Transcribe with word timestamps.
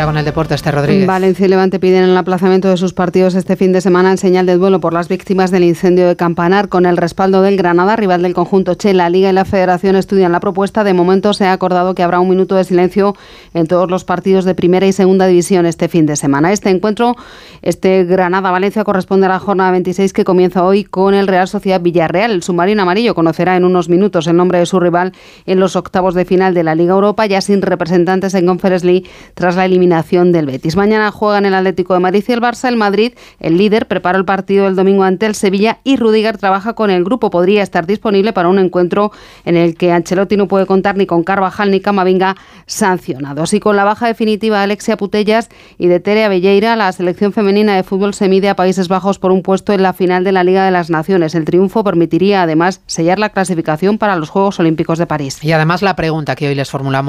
ya 0.00 0.06
con 0.06 0.16
el 0.16 0.24
deporte, 0.24 0.54
este 0.54 0.70
Rodríguez. 0.70 1.06
Valencia 1.06 1.44
y 1.44 1.48
Levante 1.50 1.78
piden 1.78 2.04
el 2.04 2.16
aplazamiento 2.16 2.68
de 2.68 2.78
sus 2.78 2.94
partidos 2.94 3.34
este 3.34 3.56
fin 3.56 3.70
de 3.72 3.82
semana 3.82 4.10
en 4.10 4.16
señal 4.16 4.46
de 4.46 4.56
duelo 4.56 4.80
por 4.80 4.94
las 4.94 5.08
víctimas 5.08 5.50
del 5.50 5.62
incendio 5.62 6.08
de 6.08 6.16
Campanar, 6.16 6.70
con 6.70 6.86
el 6.86 6.96
respaldo 6.96 7.42
del 7.42 7.58
Granada, 7.58 7.96
rival 7.96 8.22
del 8.22 8.32
conjunto 8.32 8.74
Che. 8.76 8.94
La 8.94 9.10
Liga 9.10 9.28
y 9.28 9.34
la 9.34 9.44
Federación 9.44 9.96
estudian 9.96 10.32
la 10.32 10.40
propuesta. 10.40 10.84
De 10.84 10.94
momento 10.94 11.34
se 11.34 11.44
ha 11.44 11.52
acordado 11.52 11.94
que 11.94 12.02
habrá 12.02 12.18
un 12.18 12.30
minuto 12.30 12.54
de 12.54 12.64
silencio 12.64 13.14
en 13.52 13.66
todos 13.66 13.90
los 13.90 14.04
partidos 14.04 14.46
de 14.46 14.54
primera 14.54 14.86
y 14.86 14.92
segunda 14.92 15.26
división 15.26 15.66
este 15.66 15.88
fin 15.88 16.06
de 16.06 16.16
semana. 16.16 16.50
Este 16.50 16.70
encuentro, 16.70 17.14
este 17.60 18.04
Granada-Valencia, 18.04 18.84
corresponde 18.84 19.26
a 19.26 19.28
la 19.28 19.38
jornada 19.38 19.70
26 19.72 20.14
que 20.14 20.24
comienza 20.24 20.64
hoy 20.64 20.84
con 20.84 21.12
el 21.12 21.26
Real 21.26 21.46
Sociedad 21.46 21.80
Villarreal. 21.82 22.30
El 22.30 22.42
submarino 22.42 22.82
amarillo 22.82 23.14
conocerá 23.14 23.54
en 23.54 23.66
unos 23.66 23.90
minutos 23.90 24.26
el 24.28 24.36
nombre 24.36 24.60
de 24.60 24.64
su 24.64 24.80
rival 24.80 25.12
en 25.44 25.60
los 25.60 25.76
octavos 25.76 26.14
de 26.14 26.24
final 26.24 26.54
de 26.54 26.64
la 26.64 26.74
Liga 26.74 26.94
Europa, 26.94 27.26
ya 27.26 27.42
sin 27.42 27.60
representantes 27.60 28.32
en 28.32 28.46
Conference 28.46 28.86
League 28.86 29.06
tras 29.34 29.56
la 29.56 29.66
eliminación 29.66 29.89
del 29.90 30.46
Betis. 30.46 30.76
Mañana 30.76 31.10
juegan 31.10 31.46
el 31.46 31.54
Atlético 31.54 31.94
de 31.94 32.00
Madrid 32.00 32.24
y 32.28 32.32
el 32.32 32.40
Barça. 32.40 32.68
El 32.68 32.76
Madrid, 32.76 33.12
el 33.40 33.58
líder, 33.58 33.88
prepara 33.88 34.16
el 34.16 34.24
partido 34.24 34.68
el 34.68 34.76
domingo 34.76 35.02
ante 35.02 35.26
el 35.26 35.34
Sevilla 35.34 35.78
y 35.82 35.96
Rudiger 35.96 36.38
trabaja 36.38 36.74
con 36.74 36.90
el 36.90 37.02
grupo. 37.02 37.28
Podría 37.28 37.64
estar 37.64 37.86
disponible 37.86 38.32
para 38.32 38.48
un 38.48 38.60
encuentro 38.60 39.10
en 39.44 39.56
el 39.56 39.74
que 39.74 39.90
Ancelotti 39.90 40.36
no 40.36 40.46
puede 40.46 40.64
contar 40.64 40.96
ni 40.96 41.06
con 41.06 41.24
Carvajal 41.24 41.72
ni 41.72 41.80
Camavinga 41.80 42.36
sancionados. 42.66 43.52
Y 43.52 43.58
con 43.58 43.74
la 43.74 43.82
baja 43.82 44.06
definitiva 44.06 44.58
de 44.58 44.64
Alexia 44.64 44.96
Putellas 44.96 45.48
y 45.76 45.88
de 45.88 45.98
Tere 45.98 46.24
Avelleira, 46.24 46.76
la 46.76 46.92
selección 46.92 47.32
femenina 47.32 47.74
de 47.74 47.82
fútbol 47.82 48.14
se 48.14 48.28
mide 48.28 48.48
a 48.48 48.54
Países 48.54 48.86
Bajos 48.86 49.18
por 49.18 49.32
un 49.32 49.42
puesto 49.42 49.72
en 49.72 49.82
la 49.82 49.92
final 49.92 50.22
de 50.22 50.30
la 50.30 50.44
Liga 50.44 50.64
de 50.64 50.70
las 50.70 50.88
Naciones. 50.88 51.34
El 51.34 51.44
triunfo 51.44 51.82
permitiría 51.82 52.42
además 52.42 52.80
sellar 52.86 53.18
la 53.18 53.30
clasificación 53.30 53.98
para 53.98 54.14
los 54.14 54.30
Juegos 54.30 54.60
Olímpicos 54.60 54.98
de 54.98 55.06
París. 55.06 55.42
Y 55.42 55.50
además 55.50 55.82
la 55.82 55.96
pregunta 55.96 56.36
que 56.36 56.46
hoy 56.46 56.54
les 56.54 56.70
formulamos 56.70 57.00